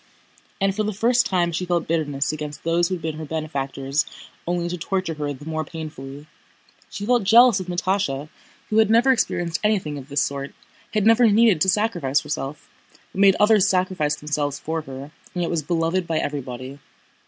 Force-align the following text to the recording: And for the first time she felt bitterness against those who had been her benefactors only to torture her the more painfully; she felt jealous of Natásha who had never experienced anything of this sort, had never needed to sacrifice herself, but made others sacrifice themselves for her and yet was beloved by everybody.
And 0.59 0.75
for 0.75 0.81
the 0.81 0.93
first 0.95 1.27
time 1.27 1.51
she 1.51 1.63
felt 1.63 1.87
bitterness 1.87 2.31
against 2.31 2.63
those 2.63 2.87
who 2.87 2.95
had 2.95 3.03
been 3.03 3.19
her 3.19 3.23
benefactors 3.25 4.03
only 4.47 4.67
to 4.67 4.75
torture 4.75 5.13
her 5.13 5.31
the 5.31 5.45
more 5.45 5.63
painfully; 5.63 6.25
she 6.89 7.05
felt 7.05 7.23
jealous 7.23 7.59
of 7.59 7.67
Natásha 7.67 8.27
who 8.71 8.79
had 8.79 8.89
never 8.89 9.11
experienced 9.11 9.59
anything 9.63 9.99
of 9.99 10.09
this 10.09 10.21
sort, 10.21 10.55
had 10.95 11.05
never 11.05 11.27
needed 11.29 11.61
to 11.61 11.69
sacrifice 11.69 12.21
herself, 12.21 12.67
but 13.11 13.21
made 13.21 13.35
others 13.39 13.67
sacrifice 13.69 14.15
themselves 14.15 14.57
for 14.57 14.81
her 14.81 15.11
and 15.35 15.43
yet 15.43 15.51
was 15.51 15.61
beloved 15.61 16.07
by 16.07 16.17
everybody. 16.17 16.79